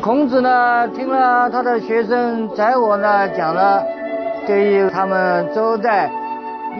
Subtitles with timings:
[0.00, 3.84] 孔子呢，听了他的学生宰我呢讲了，
[4.46, 6.10] 对于他们周代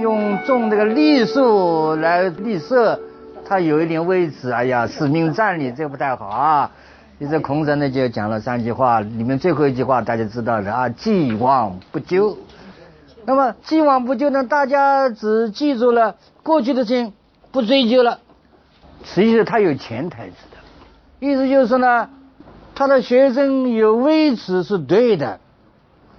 [0.00, 2.98] 用种这个栗树来立色，
[3.44, 6.70] 他有一点微词，哎呀，使命战力这不太好啊。
[7.18, 12.36] 于是孔子呢就讲了三句话，里面最后一句话大家知道的啊，既往不咎。
[13.24, 17.12] 那么既往不咎呢，大家只记住了过去的事情，
[17.50, 18.20] 不追究了。
[19.02, 22.10] 实际上他有潜台词的，意思就是呢。
[22.78, 25.40] 他的学生有微词是对的，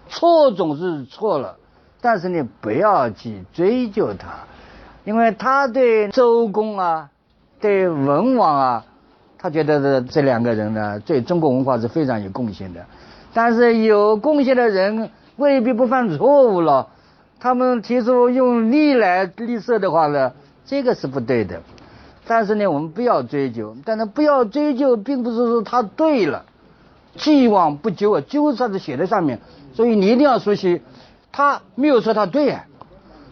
[0.10, 1.56] 错总是错了，
[2.02, 4.40] 但是你不要去追究他，
[5.06, 7.12] 因为他对周公啊，
[7.62, 8.86] 对文王啊，
[9.38, 12.86] 他觉得这这两个人呢，对中国文化是非常有贡献的。
[13.34, 16.90] 但是有贡献的人未必不犯错误了。
[17.40, 20.34] 他们提出用利来立色的话呢，
[20.66, 21.62] 这个是不对的。
[22.28, 26.44] 但是呢，我们不要追究，但是不要追究，并不是说他对了。
[27.16, 29.40] 既往不咎啊，咎字是写在上面，
[29.74, 30.82] 所以你一定要熟悉。
[31.32, 32.66] 他没有说他对啊，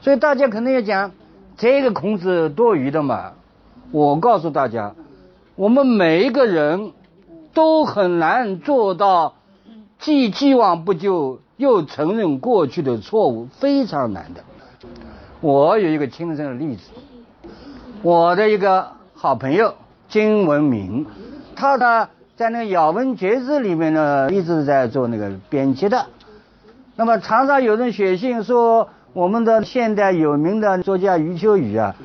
[0.01, 1.11] 所以大家可能要讲
[1.57, 3.33] 这个孔子多余的嘛。
[3.91, 4.95] 我告诉大家，
[5.55, 6.91] 我们每一个人
[7.53, 9.35] 都很难做到
[9.99, 14.43] 既既往不咎，又承认过去的错误，非常难的。
[15.39, 16.89] 我有一个亲身的例子，
[18.01, 19.75] 我的一个好朋友
[20.09, 21.05] 金文明，
[21.55, 22.09] 他呢。
[22.37, 26.05] 在那个《咬文嚼字》里面呢，一直在做那个编辑的。
[26.95, 31.95] 那么常常有人写信说，我们的现代有名的作家余秋雨啊，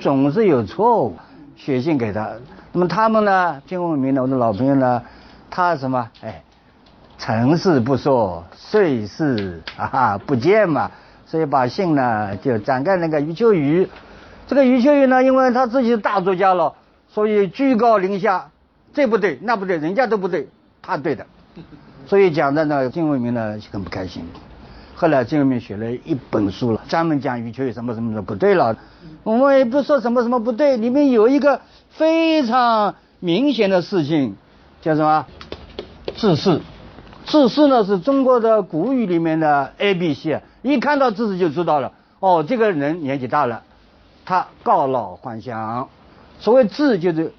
[0.00, 1.16] 总是有错误，
[1.56, 2.30] 写信给他。
[2.72, 5.02] 那么他们呢，金文明呢，我的老朋友呢，
[5.50, 6.08] 他什么？
[6.22, 6.42] 哎，
[7.18, 10.90] 成事不说，岁事啊不见嘛，
[11.26, 13.86] 所以把信呢就转给那个余秋雨。
[14.46, 16.72] 这个余秋雨呢，因为他自己是大作家了，
[17.10, 18.48] 所以居高临下。
[18.94, 20.48] 这不对，那不对，人家都不对，
[20.82, 21.26] 他对的，
[22.06, 24.22] 所以讲的呢，金文明呢就很不开心。
[24.94, 28.76] 后来金文明写了一本书了，专门讲余秋雨什么什么的不对了。
[29.24, 34.36] 我们也不说什么什么不对，里面有一个非常明显的事情，
[34.82, 35.26] 叫什么？
[36.14, 36.60] 自私。
[37.24, 41.92] 自私呢是中国的古语里面的 A B C，一看到自私就知道了。
[42.20, 43.62] 哦，这个人年纪大了，
[44.26, 45.88] 他告老还乡。
[46.40, 47.32] 所谓自就是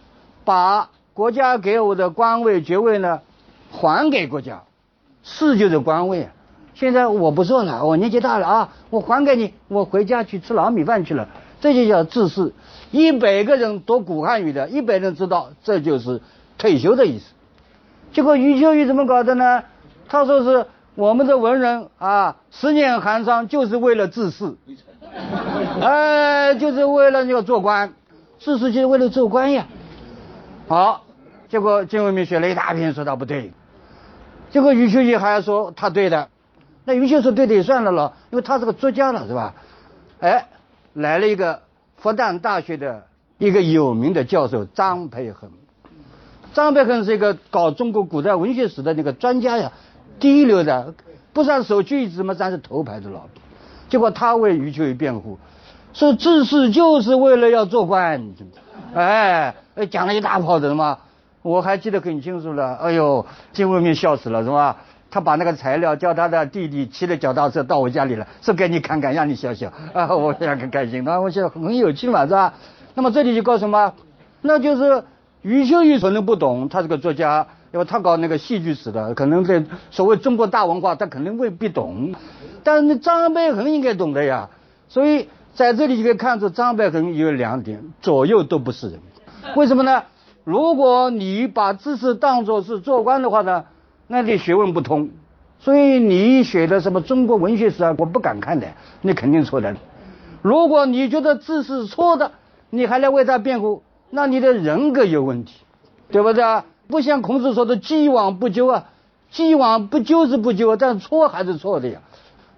[0.44, 0.90] 把。
[1.14, 3.22] 国家给我的官位爵位呢，
[3.72, 4.64] 还给国家，
[5.24, 6.30] 是就是官位。
[6.74, 11.30] 现在我不做了，我年纪大了啊，我还给你，我回家去吃老米饭去了。
[11.62, 12.52] 这就叫自恃。
[12.92, 16.20] 一百个人读古汉语的，一百人知道这就是
[16.58, 17.26] 退休的意思。
[18.12, 19.64] 结果余秋雨怎么搞的呢？
[20.10, 24.56] 他说是我们的文人啊，十年寒窗就是为了自恃，
[25.80, 27.94] 哎，就是为了要做官，
[28.40, 29.68] 自恃就是为了做官呀。
[30.74, 31.04] 好，
[31.50, 33.54] 结果金文明写了一大篇说他不对，
[34.50, 36.30] 结果余秋雨还要说他对的，
[36.84, 39.54] 那余秋说对的也算了了，因为他是个作家了是吧？
[40.20, 40.48] 哎，
[40.94, 41.62] 来了一个
[41.98, 43.06] 复旦大学的
[43.38, 45.52] 一个有名的教授张培恒，
[46.56, 49.72] 张培恒是一个搞中国古代文学史的那个专家呀，
[50.20, 50.96] 第一流的，
[51.34, 53.22] 不算首屈一指嘛，算是头牌的了。
[53.90, 55.38] 结果他为余秋雨辩护，
[55.94, 58.34] 说治世就是为了要做官。
[58.96, 59.54] 哎，
[59.90, 60.98] 讲了一大炮的什么，
[61.42, 62.76] 我还记得很清楚了。
[62.76, 64.78] 哎呦，金文明笑死了是吧？
[65.10, 71.04] 他把那个材料叫他的弟弟骑着脚踏车到我家里来，说给你看看，让你笑笑啊，我也很开心。
[71.04, 72.54] 那我想很有趣嘛，是吧？
[72.96, 73.94] 那么这里就告诉什么？
[74.42, 75.04] 那就是
[75.44, 82.16] 余秋雨可能不懂，他是个作家，因为他搞那个戏剧史的，可能在所谓中国大文化他可能未必懂，
[82.64, 84.50] 但是张培恒应该懂的呀，
[84.90, 85.30] 所以。
[85.54, 89.00] 在这里就可以看出张百恒有两点，左右都不是人。
[89.56, 90.04] 为什么呢？
[90.44, 93.66] 如果你把知识当作是做官的话呢，
[94.08, 95.10] 那你学问不通。
[95.60, 98.68] 所以你写的什么中国文学史啊，我不敢看的，
[99.02, 99.76] 你肯定错的。
[100.42, 102.32] 如果你觉得字是错的，
[102.70, 105.54] 你还来为他辩护，那你的人格有问题，
[106.12, 106.66] 对不对啊？
[106.90, 108.86] 不像孔子说的“既往不咎”啊
[109.32, 112.02] ，“既往不咎”是不咎，但错还是错的呀。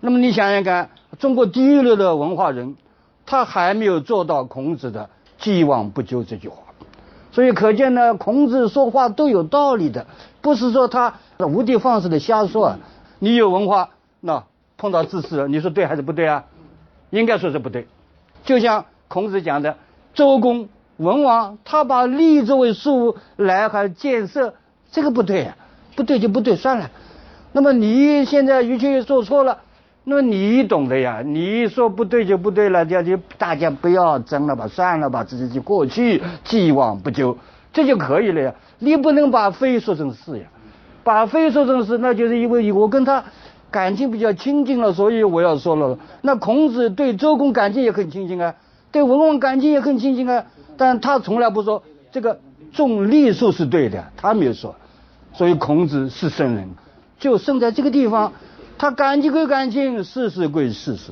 [0.02, 0.90] 那么你想想看，
[1.20, 2.76] 中国第一流的文化人。
[3.26, 6.58] 他还没有做到孔子的“既往不咎”这句话，
[7.32, 10.08] 所以可见呢，孔子说话都有道理的，
[10.42, 12.80] 不是说他无的放矢的瞎说啊！
[13.20, 13.90] 你有文化，
[14.22, 14.44] 那
[14.78, 16.46] 碰到知识了，你说对还是不对啊？
[17.10, 17.88] 应该说是不对。
[18.44, 19.78] 就像孔子讲的，
[20.14, 24.54] 周公文王他把利作为事物来还建设，
[24.92, 25.58] 这个不对啊，
[25.96, 26.92] 不对就不对，算了。
[27.52, 29.60] 那么你现在于谦说错了，
[30.08, 37.36] 那你懂的呀，你说不对就不对了，就就大家不要争了吧，算了吧，这就过去，既往不咎，
[37.74, 38.54] 这就可以了呀。
[38.78, 40.46] 你不能把非说成是呀，
[41.04, 43.24] 把非说成是，那就是因为我跟他
[43.72, 45.98] 感情比较亲近了，所以我要说了。
[46.22, 48.54] 那孔子对周公感情也很亲近啊，
[48.92, 50.46] 对文王感情也很亲近啊，
[50.78, 51.82] 但他从来不说
[52.12, 52.40] 这个
[52.72, 54.76] 重利数是对的，他没有说。
[55.34, 56.70] 所以孔子是圣人，
[57.20, 58.32] 就生在这个地方，
[58.78, 61.12] 他感情归感情，事实归事实。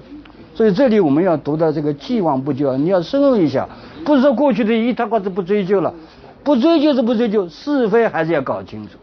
[0.55, 3.67] 所以这里我们要读到这个既往不咎，你要深入一下，
[4.05, 5.93] 不是说过去的一塌瓜子不追究了。
[6.43, 8.97] 不追究是不追究，是非还是要搞清楚。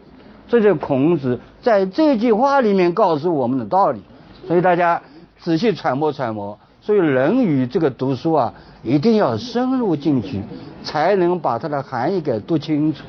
[0.47, 4.01] 这就是孔子在这句话里面告诉我们的道理。
[4.47, 5.01] 所以大家
[5.39, 6.59] 仔细揣摩揣摩。
[6.81, 8.53] 所以《论语》这个读书啊，
[8.83, 10.41] 一定要深入进去，
[10.83, 13.03] 才能把它的含义给读清楚。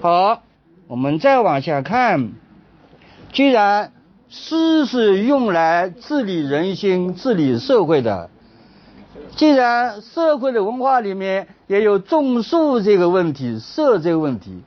[0.00, 0.42] 好，
[0.86, 2.30] 我们再往下看。
[3.32, 3.92] 既然
[4.28, 8.28] 诗是用来治理人心、治理社会的。
[9.36, 14.62] 既然社会的文化里面也有种树这个问题、色这个问题，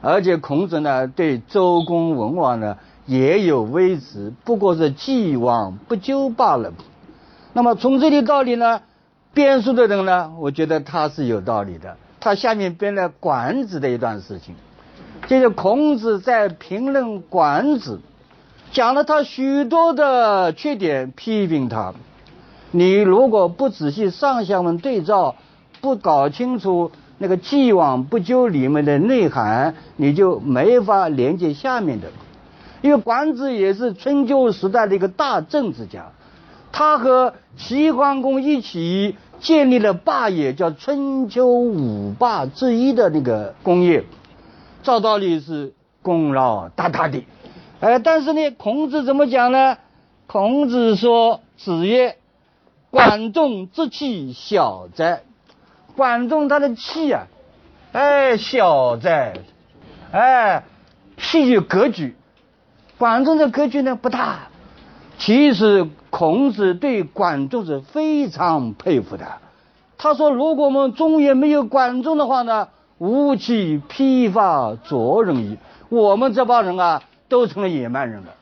[0.00, 6.72] 而且孔子呢对周公文王呢也有微词，不过是既往不咎罢了。
[7.52, 8.82] 那么从这里道理呢，
[9.32, 11.96] 编书的人呢，我觉得他是有道理的。
[12.20, 14.54] 他下面编了管子的一段事情，
[15.28, 18.00] 就是孔子在评论管子，
[18.70, 21.94] 讲了他许多的缺点，批评他。
[22.70, 25.36] 你如果不仔细上下文对照，
[25.80, 32.08] 不搞清楚那个“既往不咎”里面的内涵，你就没法连接下面的。
[32.82, 36.12] 因为管子也是春秋时代的一个大政治家，
[36.70, 44.04] 他和齐桓公一起建立了霸业，叫春秋五霸之一的那个工业，
[44.82, 45.72] 照道理是
[46.02, 47.24] 功劳大大的。
[47.80, 49.78] 哎，但是呢，孔子怎么讲呢？
[50.26, 52.16] 孔子说：“子曰。”
[52.90, 55.20] 管仲之气小哉，
[55.94, 57.26] 管仲他的气啊，
[57.92, 59.34] 哎小哉，
[60.10, 60.64] 哎
[61.18, 62.16] 气有格局，
[62.96, 64.48] 管仲的格局呢不大。
[65.18, 69.26] 其实孔子对管仲是非常佩服的。
[69.98, 75.58] 他说，如果我们中原没有管仲的话呢，武器披发着人矣。
[75.90, 78.34] 我们这帮人啊，都成了野蛮人了。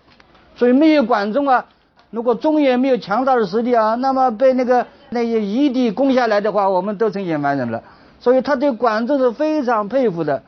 [0.57, 1.67] 所以没有管仲啊。
[2.11, 7.83] 如果中原没有强大的实力啊，那么被那个那些夷狄攻下来的话，我们都成野蛮人了。
[8.21, 10.43] 所以他对管仲是非常佩服的，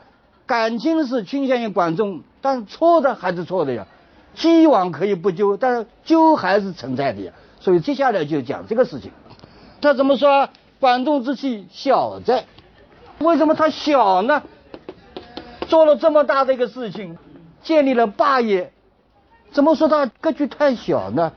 [0.46, 3.86] 感情是倾向于管仲，但错的还是错的呀。
[4.34, 7.32] 既往可以不咎，但是咎还是存在的呀。
[7.60, 9.10] 所以接下来就讲这个事情。
[9.80, 10.48] 他怎么说？
[10.80, 12.44] 管仲之气小哉？
[13.18, 14.42] 为什么他小呢？
[15.66, 17.18] 做了这么大的一个事情，
[17.62, 18.72] 建立了霸业，
[19.52, 21.32] 怎么说他格局太小呢？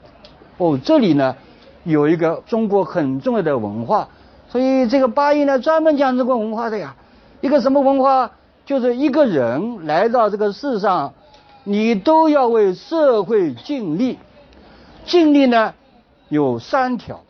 [0.58, 1.36] 哦，这里呢
[1.84, 4.10] 有一个中国很重要的文化，
[4.50, 6.96] 所以这个八义呢专门讲这个文化的呀。
[7.42, 8.32] 一个什么文化？
[8.64, 11.14] 就是一个人来到这个世上，
[11.64, 14.20] 你都要为社会尽力。
[15.04, 15.74] 尽力呢
[16.30, 17.22] 有三条：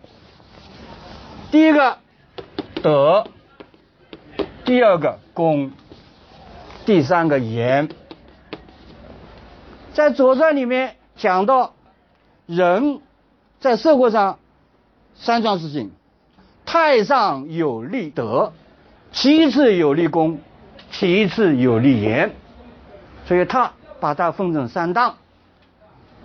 [1.50, 1.98] 第一个
[2.84, 3.24] 德，
[4.66, 5.72] 第二个公，
[6.86, 7.90] 第三个严。
[9.94, 11.74] 在《左传》里面讲到
[12.46, 13.00] 人。
[13.60, 14.40] 在社会上，
[15.14, 15.92] 三桩事情：
[16.66, 18.54] 太上有立德，
[19.12, 20.40] 其次有立功，
[20.90, 22.32] 其次有立言。
[23.28, 25.18] 所以他把它分成三档。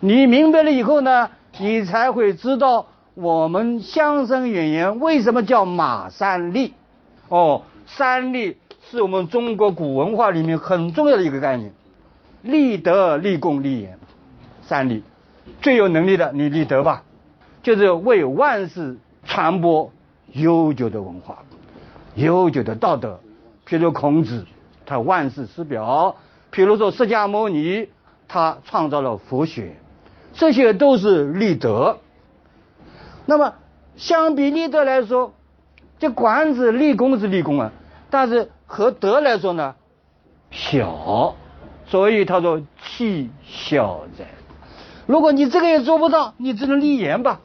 [0.00, 6.72] 你明白了以后呢，你才会知道我们相声演员为什么叫马三立。
[7.28, 8.56] 哦，三立
[8.90, 11.74] 是我们中国古文化里面很重要的一个概念：
[12.46, 13.98] 立德、立功、立言。
[14.62, 15.04] 三立，
[15.62, 17.04] 最有能力的，你立德吧。
[17.62, 19.92] 就是为万世传播
[20.32, 21.44] 悠久的文化、
[22.16, 23.20] 悠久的道德。
[23.64, 24.44] 譬如孔子，
[24.84, 26.16] 他万世师表；
[26.52, 27.88] 譬如说释迦牟尼，
[28.26, 29.76] 他创造了佛学，
[30.32, 31.98] 这些都是立德。
[33.24, 33.54] 那么
[33.96, 35.32] 相比立德来说，
[36.00, 37.72] 这管子立功是立功啊，
[38.10, 39.76] 但是和德来说呢，
[40.50, 41.36] 小。
[41.88, 44.26] 所以他说气小人。
[45.06, 47.40] 如果你这个也做不到，你只能立言吧。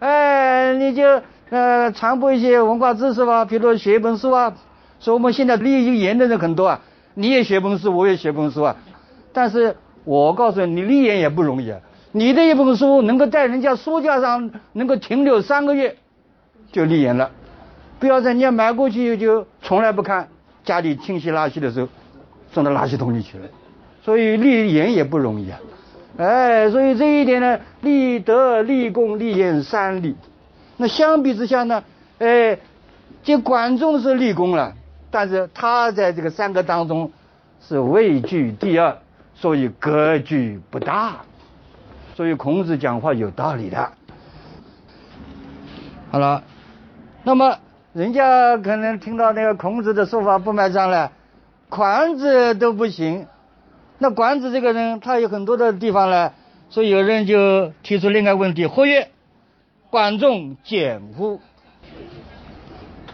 [0.00, 4.54] 哎，你就呃传播一些文化知识吧，比如写一本书啊。
[4.98, 6.80] 说我们现在立言的人很多啊，
[7.14, 8.76] 你也写本书，我也写本书啊。
[9.32, 11.78] 但是我告诉你，你立言也不容易啊。
[12.12, 15.96] 你的一本书能够在人家书架上能够停留三个月，
[16.72, 17.30] 就立言了。
[18.00, 20.28] 不要在人家买过去就从来不看，
[20.64, 21.88] 家里清洗垃圾的时候
[22.52, 23.44] 送到垃圾桶里去了。
[24.06, 25.58] 所以立言也不容易啊。
[26.16, 30.14] 哎，所以这一点呢，立德、立功、立言三立。
[30.76, 31.82] 那相比之下呢，
[32.20, 32.56] 哎，
[33.24, 34.74] 这管仲是立功了，
[35.10, 37.10] 但是他在这个三个当中
[37.60, 38.96] 是位居第二，
[39.34, 41.16] 所以格局不大。
[42.14, 43.90] 所以孔子讲话有道理的。
[46.12, 46.44] 好了，
[47.24, 47.58] 那么
[47.92, 51.10] 人家可能听到那个孔子的说法不买账了，
[51.68, 53.26] 款子都不行。
[53.98, 56.32] 那管子这个人，他有很多的地方呢，
[56.68, 59.08] 所以有人就提出另外一个问题：或曰，
[59.88, 61.40] 管仲简乎？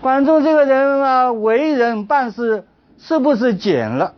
[0.01, 2.67] 管仲这个人啊，为人办事
[2.99, 4.15] 是不是简了？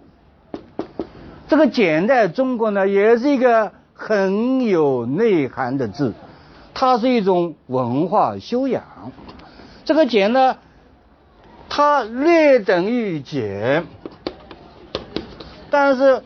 [1.49, 6.15] 这个简在中国呢，也是一个很有内涵的字，
[6.73, 9.13] 它是一种文化修养。
[9.85, 10.57] 这个简呢，
[11.69, 13.85] 它略等于简，
[15.69, 16.23] 但是。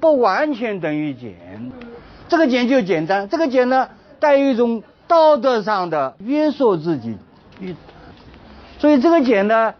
[0.00, 1.72] 不完全等于简，
[2.28, 3.88] 这个简就简单，这个简呢
[4.20, 7.16] 带有一种道德上的约束自己，
[8.78, 9.74] 所以这个简呢，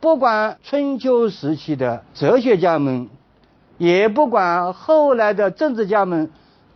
[0.00, 3.08] 不管春秋时期的哲学家们，
[3.76, 6.30] 也不管后来的政治家们，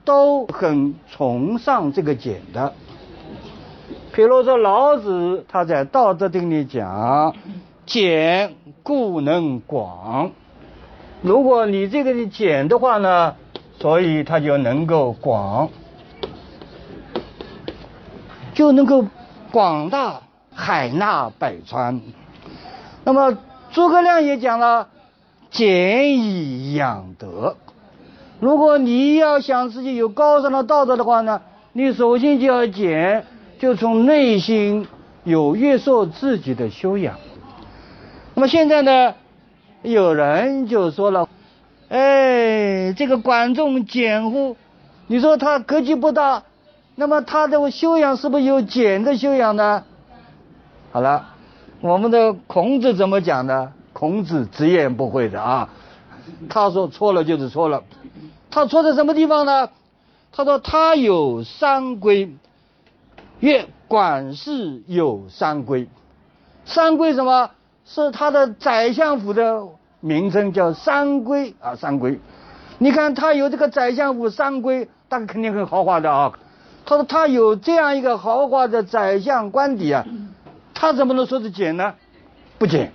[0.04, 2.74] 都很崇尚这个简的。
[4.12, 7.34] 比如说老子他在《道德经》里讲
[7.86, 10.30] ：“简故能广。”
[11.22, 13.34] 如果你这个简的话呢，
[13.80, 15.70] 所以它就能够广，
[18.54, 19.06] 就能够
[19.50, 20.20] 广大
[20.54, 22.00] 海纳百川。
[23.04, 23.36] 那么
[23.72, 24.88] 诸葛亮也讲了，
[25.50, 27.56] 俭以养德。
[28.38, 31.40] 如果你要想自己有高尚的道德的话呢，
[31.72, 33.24] 你首先就要俭，
[33.58, 34.86] 就从内心
[35.24, 37.16] 有约束自己的修养。
[38.34, 39.14] 那么现在呢？
[39.92, 41.28] 有人就说了，
[41.88, 44.56] 哎，这个管仲简乎？
[45.06, 46.42] 你说他格局不大，
[46.96, 49.84] 那么他的修养是不是有简的修养呢？
[50.90, 51.28] 好了，
[51.80, 53.70] 我们的孔子怎么讲的？
[53.92, 55.68] 孔子直言不讳的啊，
[56.48, 57.84] 他说错了就是错了。
[58.50, 59.70] 他错在什么地方呢？
[60.32, 62.34] 他说他有三规，
[63.38, 65.86] 曰管事有三规。
[66.64, 67.50] 三规什么？
[67.86, 69.62] 是他的宰相府的
[70.00, 72.20] 名称叫三规啊，三规。
[72.78, 76.32] 你看他有这个宰相府三规，大概肯定很豪华的啊。
[76.84, 80.04] 他说他有这样一个豪华的宰相官邸啊，
[80.74, 81.94] 他怎么能说是简呢？
[82.58, 82.92] 不简。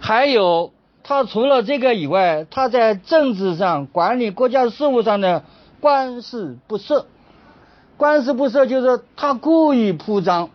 [0.00, 0.72] 还有
[1.04, 5.44] 他除了这个以外，他在政治上管理国家事务上的，
[5.80, 7.06] 官事不涉。
[7.96, 10.50] 官事不涉就是他故意铺张，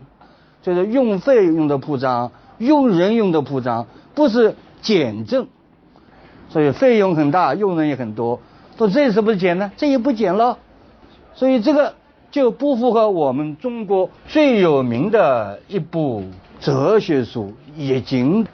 [0.61, 2.31] 就是用费用的铺张。
[2.57, 5.47] 用人用的铺张不是简政，
[6.49, 8.39] 所以费用很大，用人也很多。
[8.77, 9.71] 说这是不是简呢？
[9.77, 10.59] 这也不简了。
[11.33, 11.95] 所以这个
[12.31, 16.23] 就不符合我们中国最有名的一部
[16.59, 18.43] 哲学书《易经》。《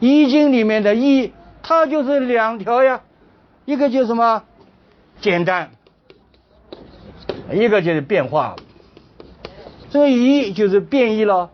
[0.00, 3.00] 易经》里面的易，它就是两条呀，
[3.64, 4.42] 一个就是什么
[5.20, 5.70] 简单，
[7.52, 8.56] 一个就是变化。
[9.90, 11.50] 这个易就是变异了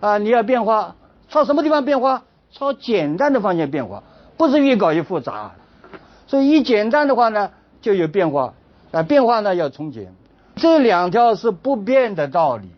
[0.00, 0.96] 啊，你要变化。
[1.28, 2.22] 朝什么地方变化？
[2.50, 4.02] 朝简单的方向变化，
[4.38, 5.52] 不是越搞越复杂。
[6.26, 7.50] 所以一简单的话呢，
[7.82, 8.54] 就有变化。
[8.90, 10.14] 啊，变化呢要从简，
[10.56, 12.70] 这两条是不变的道理。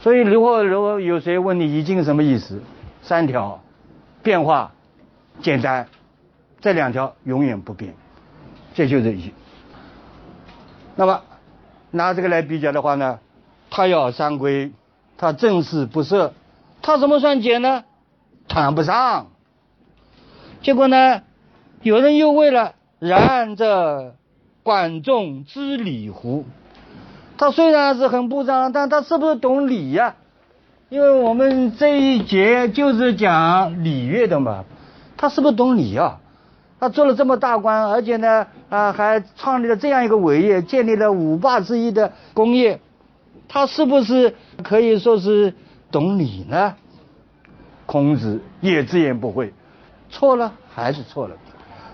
[0.00, 2.60] 所以如果如果有谁问你易经什么意思，
[3.02, 3.62] 三条，
[4.24, 4.72] 变化，
[5.42, 5.86] 简单，
[6.60, 7.94] 这两条永远不变，
[8.74, 9.32] 这就是易。
[10.96, 11.22] 那么
[11.92, 13.20] 拿这个来比较的话呢，
[13.70, 14.72] 它要三规，
[15.16, 16.34] 它正事不设。
[16.82, 17.84] 他怎么算简呢？
[18.48, 19.28] 谈不上。
[20.62, 21.22] 结果呢，
[21.82, 24.14] 有人又问了：然这
[24.62, 26.46] 管仲知礼乎？
[27.36, 30.16] 他虽然是很不张，但他是不是懂礼呀？
[30.88, 34.64] 因为我们这一节就是讲礼乐的嘛。
[35.16, 36.18] 他是不是懂礼啊？
[36.80, 42.80] 他做了这么大官，而且呢，啊，还创立了这样一个伟业，建立了五霸之一的功业，
[43.48, 45.54] 他是不是可以说是？
[45.90, 46.74] 懂礼呢？
[47.86, 49.52] 孔子也直言不讳，
[50.10, 51.34] 错了还是错了，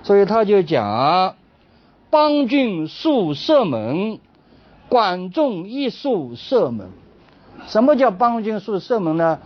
[0.03, 1.35] 所以他就讲：
[2.11, 4.19] 邦君戍射门，
[4.91, 6.91] 管仲亦戍射门。
[7.67, 9.39] 什么叫邦君戍射门呢？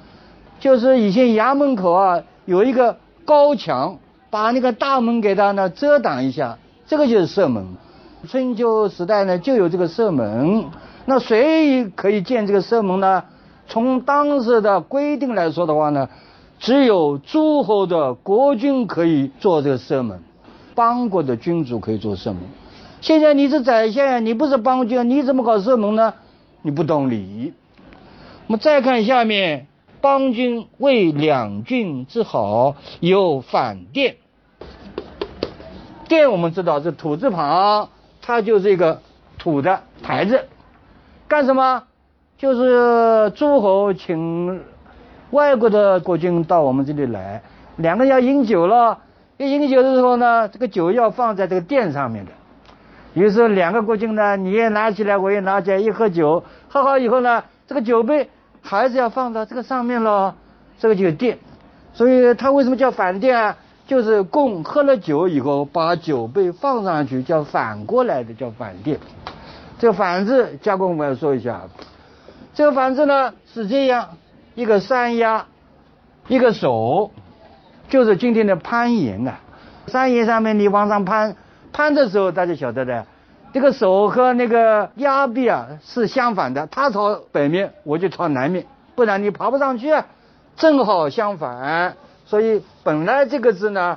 [0.59, 7.65] 就是以前衙门口啊有一个高墙，把那个大门给它呢遮挡一下，这个就是射门。
[8.29, 10.67] 春秋时代呢就有这个射门，
[11.07, 13.25] 那谁可以建这个射门呢？
[13.71, 16.09] 从当时的规定来说的话呢，
[16.59, 20.21] 只有诸侯的国君可以做这个射门，
[20.75, 22.43] 邦国的君主可以做射门。
[23.01, 26.15] 现在你是宰相，你不是邦君，你怎么搞射门呢？
[26.63, 27.53] 你不懂礼仪。
[28.49, 29.69] 我们再看下面，
[30.01, 34.17] 邦君为两郡之好，有反殿。
[36.09, 37.89] 殿我们知道是土字旁，
[38.21, 39.01] 它就是一个
[39.39, 40.49] 土的台子，
[41.29, 41.85] 干什么？
[42.41, 44.63] 就是诸侯请
[45.31, 47.43] 外国的国君到我们这里来，
[47.77, 48.97] 两个人要饮酒了，
[49.37, 52.33] 一饮酒的时候呢，这个酒要放在这个殿上面的。
[53.13, 58.31] 于是两个国君呢，你也拿起来，我也拿起来，一喝酒，喝好以后呢，这个酒杯
[58.63, 60.35] 还是要放到这个上面了，
[60.79, 61.37] 这个就是殿。
[61.93, 63.55] 所以它为什么叫反殿啊？
[63.87, 68.99] 就是共喝了酒以后，把酒杯放上去，叫反过来的，叫反殿。
[69.79, 71.61] 这个反字，加工我们要说一下。
[72.61, 74.19] 这个反字呢是这样，
[74.55, 75.47] 一个山崖，
[76.29, 77.11] 一个手，
[77.89, 79.41] 就是今天的攀岩啊。
[79.87, 81.37] 山岩上面你往上攀，
[81.73, 83.07] 攀的时候大家晓得的，
[83.55, 90.07] 这个手和那个崖壁啊是相反的，它朝北面，我就朝南面，不然你爬不上去啊。
[90.57, 91.97] 正好相反。
[92.27, 93.97] 所以本来这个字呢，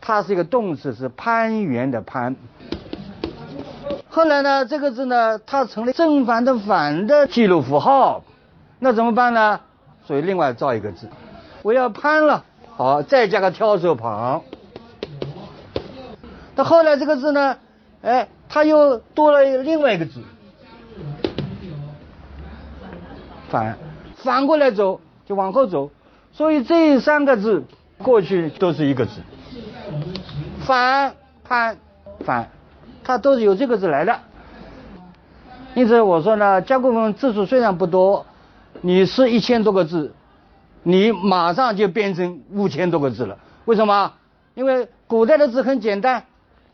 [0.00, 2.36] 它是一个动词，是攀援的攀。
[4.18, 8.24] 后来呢，这个字呢，它成了正反的反的记录符号，
[8.80, 9.60] 那怎么办呢？
[10.08, 11.08] 所以另外造一个字，
[11.62, 12.44] 我要攀了，
[12.76, 14.42] 好，再加个挑手旁。
[16.56, 17.58] 那后来这个字呢，
[18.02, 20.20] 哎，它又多了另外一个字，
[23.48, 23.78] 反，
[24.16, 25.92] 反过来走就往后走。
[26.32, 27.62] 所以这三个字
[27.98, 29.20] 过去都是一个字，
[30.66, 31.78] 反、攀、
[32.24, 32.50] 反，
[33.08, 34.20] 它都是由这个字来的。
[35.74, 38.26] 因此我说呢，甲骨文字数虽然不多，
[38.82, 40.12] 你是一千多个字，
[40.82, 43.38] 你马上就变成五千多个字了。
[43.64, 44.12] 为什么？
[44.54, 46.24] 因为古代的字很简单，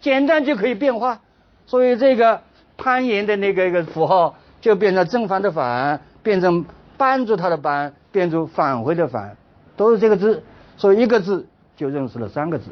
[0.00, 1.20] 简单就可以变化。
[1.66, 2.40] 所以这个
[2.76, 6.64] 攀岩的那个一个符号就变成正反的反，变成
[6.96, 9.36] 帮助他的帮，变成返回的返。
[9.76, 10.42] 都是这个字，
[10.76, 12.64] 所以一个字就认识了三个字。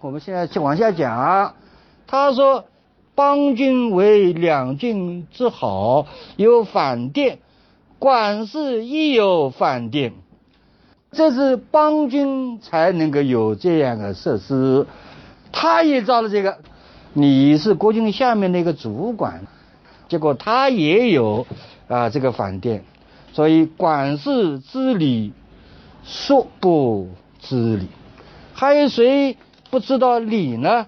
[0.00, 1.54] 我们现在去往下讲，
[2.08, 2.64] 他说
[3.14, 7.38] ：“邦君为两郡之好，有反殿，
[8.00, 10.14] 管事亦有反殿。
[11.12, 14.86] 这是邦君才能够有这样的设施，
[15.52, 16.58] 他也造了这个。
[17.12, 19.46] 你是国君下面的一个主管，
[20.08, 21.46] 结果他也有
[21.86, 22.82] 啊这个反殿，
[23.32, 25.32] 所以管事之礼。”
[26.04, 27.88] 说不知礼，
[28.54, 29.36] 还有谁
[29.68, 30.86] 不知道礼呢？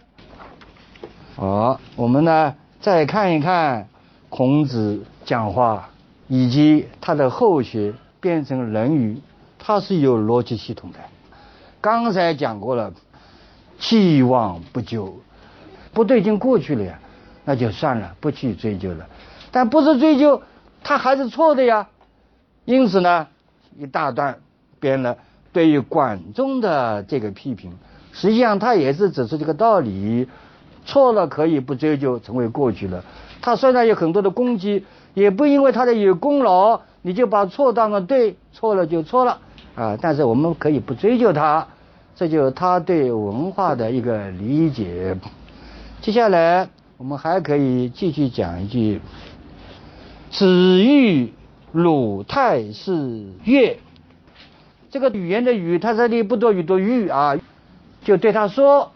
[1.40, 3.88] 好，我们呢再看一看
[4.28, 5.88] 孔子讲话，
[6.28, 9.14] 以及他的后学变成《论语》，
[9.58, 10.98] 它是有逻辑系统的。
[11.80, 12.92] 刚才讲过了，
[13.78, 15.14] 既往不咎，
[15.94, 16.98] 不对，已经过去了呀，
[17.46, 19.06] 那就算了，不去追究了。
[19.50, 20.42] 但不是追究，
[20.84, 21.88] 他还是错的呀。
[22.66, 23.28] 因此呢，
[23.78, 24.40] 一大段。
[24.78, 25.16] 编了
[25.52, 27.72] 对于管仲的这个批评，
[28.12, 30.28] 实际上他也是指出这个道理，
[30.90, 33.04] 错了可以不追究，成为过去了。
[33.40, 39.38] 他虽然有很多的攻击，也不因为他的有功劳，你就把错当成对，错了就错了
[39.76, 39.96] 啊。
[40.02, 41.68] 但是我们可以不追究他，
[42.16, 45.16] 这就是他对文化的一个理解。
[46.00, 49.00] 接下来我们还可以继续讲一句：
[50.32, 51.32] 子欲
[51.70, 53.78] 鲁太师乐。
[54.90, 57.36] 这个语言的语，它这里不多语多欲啊，
[58.02, 58.90] 就对他说，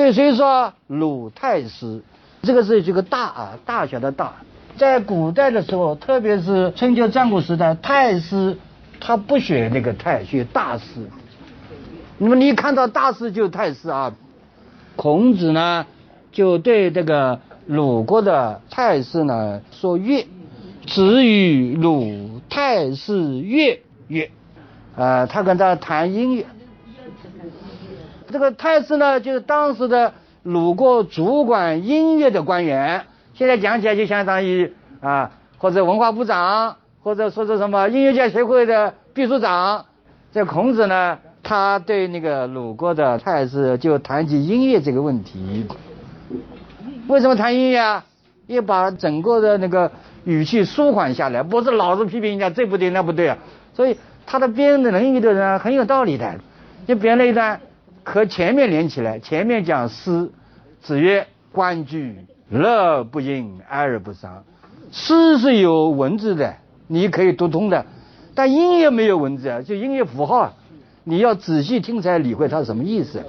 [0.00, 0.72] 对谁说？
[0.86, 2.00] 鲁太师，
[2.40, 4.32] 这个是这个大啊，大小的大，
[4.78, 8.56] 在古代的时候，特别是春秋战国时代，太师
[8.98, 11.06] 他不选那个太，选大师。
[12.16, 14.14] 那么你看到大师就太师啊，
[14.96, 15.84] 孔子呢
[16.32, 20.26] 就对这个鲁国的太师呢说乐，
[20.86, 24.30] 子与鲁太师乐乐。
[24.96, 26.46] 呃，他跟他谈音乐，
[28.30, 30.12] 这个太师呢，就是当时的
[30.42, 33.02] 鲁国主管音乐的官员。
[33.34, 39.86] 现在讲起来就相当于啊，或者文化部长，或者说是什么音乐家协会的秘书长。
[40.32, 45.66] 这孔子呢，他对那个鲁国的太师就谈起音乐这个问题。
[47.08, 48.04] 为什么谈音乐啊？
[48.46, 49.90] 要把整个的那个
[50.24, 53.38] 语气舒缓下来，不是老是批评人家这不对那不对啊。
[53.74, 53.96] 所以。
[54.26, 56.36] 他的编的《论语》的人很有道理的，
[56.86, 57.60] 就编了一段：
[58.04, 60.30] 和前面连起来，前面讲诗，
[60.80, 64.44] 子曰：“关雎，乐不淫，哀而不伤。”
[64.92, 66.56] 诗是有文字的，
[66.88, 67.86] 你可以读通的，
[68.34, 70.54] 但音乐没有文字啊，就音乐符号，
[71.04, 73.22] 你要仔细听才理会它是什么意思。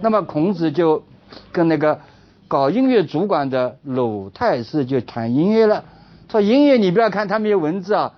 [0.00, 1.04] 那么孔子就
[1.52, 2.00] 跟那个
[2.46, 5.84] 搞音乐主管的鲁太师就谈音乐了，
[6.30, 8.14] 说音乐你不要看它没有文字啊，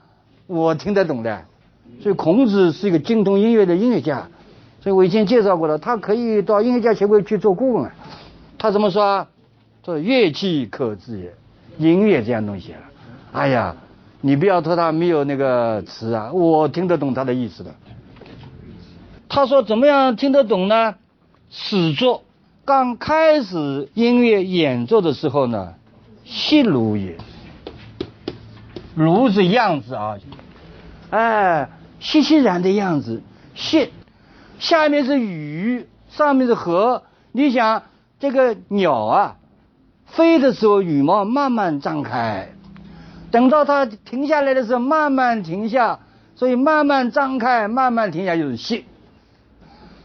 [0.47, 1.45] 我听得懂的。
[2.03, 4.29] 所以孔子是一个精通音乐的音乐家，
[4.81, 7.95] 所以我以前介绍过了，他可以到音乐家协会去做顾问啊。
[8.59, 9.27] 他怎么说？
[9.85, 11.35] 说乐器可知也，
[11.79, 12.81] 音乐这样东西啊，
[13.33, 13.77] 哎呀，
[14.21, 17.75] 你不要说他没有那个词啊，我听得懂他的意思的。
[19.29, 20.95] 他说怎么样听得懂呢？
[21.51, 22.23] 始作
[22.65, 25.75] 刚开始音乐演奏的时候呢，
[26.25, 27.17] 细如也，
[28.95, 30.17] 如是样子啊，
[31.11, 31.69] 哎。
[32.03, 33.23] 熙熙然的样子，
[33.55, 33.91] 谢，
[34.61, 37.03] 下面是雨，上面是河。
[37.33, 37.83] 你想
[38.19, 39.37] 这个鸟啊，
[40.07, 42.51] 飞的时候羽毛慢慢张开，
[43.31, 46.01] 等到它停下来的时候慢慢停下，
[46.37, 48.85] 所以慢慢张开，慢慢停下就是谢。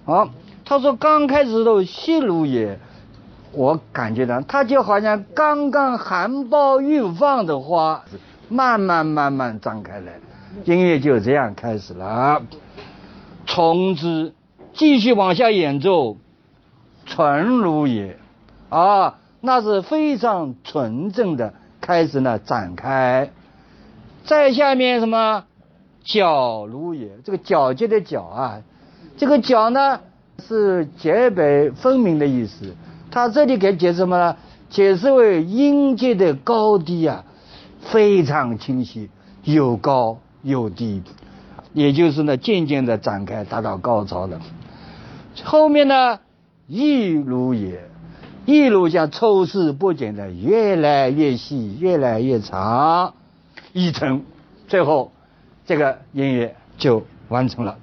[0.06, 0.30] 好，
[0.64, 2.80] 他说刚开始都谢如也，
[3.52, 8.06] 我感觉到它就好像刚刚含苞欲放的花，
[8.48, 10.14] 慢慢慢慢张开来。
[10.64, 12.42] 音乐就这样开始了，
[13.46, 14.34] 从之
[14.76, 16.18] 继续往下演奏，
[17.06, 18.18] 纯如也，
[18.70, 23.32] 啊，那是非常纯正的开始呢展开。
[24.26, 25.46] 再下面什么
[26.06, 28.62] 皎如也，这个皎洁的皎啊，
[29.18, 30.02] 这个皎呢
[30.48, 32.76] 是洁白分明的意思。
[33.10, 34.38] 他这里给解释什么呢？
[34.70, 37.24] 解释为音阶的高低啊，
[37.82, 39.10] 非常清晰，
[39.44, 40.20] 有高。
[40.48, 41.02] 有低，
[41.74, 44.40] 也就是呢，渐渐的展开，达到高潮了。
[45.44, 46.20] 后面呢，
[46.68, 47.90] 一如也，
[48.46, 53.14] 一如像抽丝剥茧的，越来越细，越来越长，
[53.74, 54.24] 一成，
[54.68, 55.12] 最后
[55.66, 57.78] 这个音乐就完成了。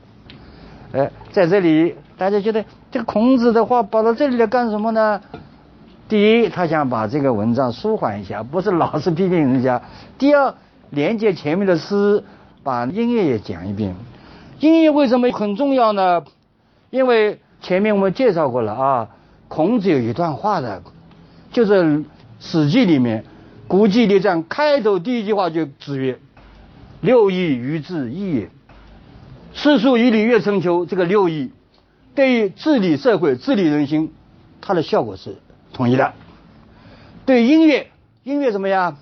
[0.92, 5.20] 哎，在这里，大家觉得这个孔子的话跑到这里来干什么呢？
[6.08, 9.82] 第一，他想把这个文章舒缓一下，不是老是批评人家；
[10.18, 10.54] 第二，
[10.90, 12.24] 连接前面的诗。
[12.64, 13.96] 把音乐也讲一遍，
[14.60, 16.22] 音乐为什么很重要呢？
[16.92, 19.08] 因为前面我们介绍过了啊，
[19.48, 20.82] 孔子有一段话的，
[21.50, 21.82] 就是
[22.38, 23.22] 《史记》里面
[23.66, 26.18] 《古记列传》开头第一句话就子曰
[27.00, 28.50] ：“六艺于治义也。”
[29.54, 31.50] 诗书以礼乐春秋，这个六艺
[32.14, 34.12] 对于治理社会、治理人心，
[34.60, 35.38] 它的效果是
[35.72, 36.12] 统一的。
[37.24, 37.90] 对音乐，
[38.22, 38.98] 音乐怎么样？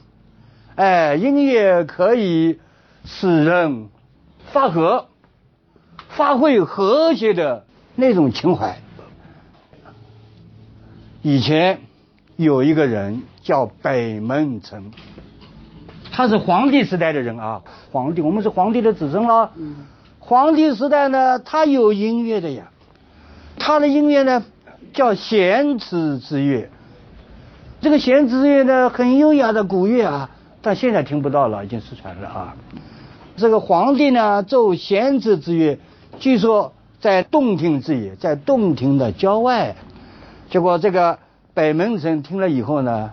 [0.77, 2.61] 哎，音乐可以。
[3.03, 3.89] 使人
[4.53, 5.09] 发和，
[6.11, 8.79] 发挥和谐的那种情怀。
[11.23, 11.81] 以前
[12.37, 14.91] 有一个人叫北门臣，
[16.11, 17.63] 他是皇帝时代的人啊。
[17.93, 19.53] 皇帝，我们是皇帝的子孙了。
[20.19, 22.71] 皇帝时代呢，他有音乐的呀。
[23.59, 24.45] 他的音乐呢，
[24.95, 26.71] 叫弦子之乐。
[27.83, 30.31] 这个弦子之乐呢，很优雅的古乐啊。
[30.63, 32.57] 但现在听不到了，已经失传了啊。
[33.37, 35.79] 这个皇帝呢奏弦子之乐，
[36.19, 39.75] 据说在洞庭之野，在洞庭的郊外。
[40.51, 41.19] 结果这个
[41.55, 43.13] 北门神听了以后呢，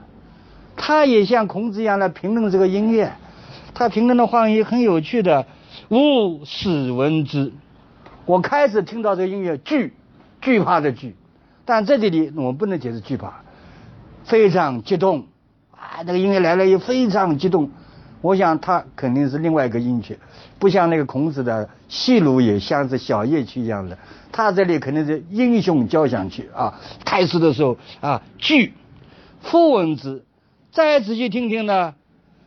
[0.76, 3.14] 他也像孔子一样的评论这个音乐。
[3.74, 5.46] 他评论的话也很有趣的，
[5.90, 7.54] 吾始闻之。
[8.26, 9.94] 我开始听到这个音乐惧，
[10.42, 11.16] 惧怕的惧。
[11.64, 13.42] 但在这里我不能解释惧怕，
[14.24, 15.28] 非常激动。
[15.72, 17.70] 啊，那个音乐来了也非常激动，
[18.28, 20.20] 我想他肯定是另外一个音曲，
[20.60, 23.98] 不像那个孔子的戏鲁也像是小夜曲一样的，
[24.34, 26.78] 他这里肯定是英雄交响曲啊。
[27.06, 28.74] 开始的时候啊，句，
[29.40, 30.26] 复闻之，
[30.74, 31.96] 再仔细听听呢，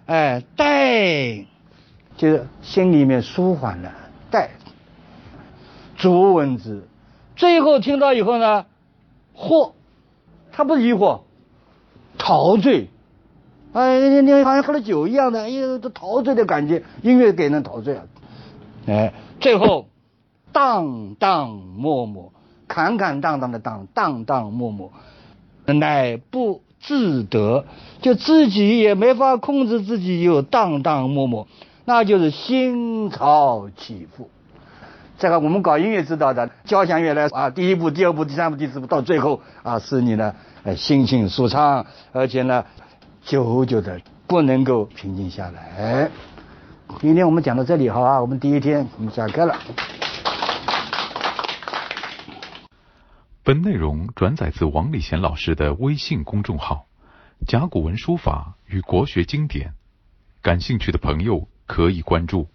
[0.04, 1.46] 哎，待，
[2.18, 3.90] 就是心里面舒缓了，
[4.30, 4.50] 待，
[5.96, 6.82] 逐闻之，
[7.36, 8.66] 最后听到以后呢，
[9.34, 9.72] 惑，
[10.52, 11.22] 他不是疑惑，
[12.18, 12.90] 陶醉。
[13.72, 18.02] 哎，你你好像喝了酒一样的，哎呦，都陶醉的感觉，音乐给人陶醉啊！
[18.86, 19.86] 哎，最后，
[20.52, 22.32] 荡荡默默，
[22.66, 24.90] 坎坎荡荡的荡，荡荡默默，
[25.66, 27.64] 乃不自得，
[28.02, 31.46] 就自己也没法控制自己，又荡荡默默，
[31.84, 34.28] 那就是心潮起伏。
[35.16, 42.64] 这个我们搞音乐知道的，交响乐来啊，第一步、第二步、第三步、第四步，到最后啊，使你呢，哎，心情舒畅，而且呢。
[43.22, 46.10] 久久的不能够平静下来。
[47.00, 49.56] 今天我们讲到这里，好啊，我们第一天我们下课了。
[53.42, 56.86] 本内容转载自王礼贤老师的微信公众号
[57.46, 59.74] “甲骨文书法与国学经典”，
[60.42, 62.48] 感兴趣的朋友可以关注。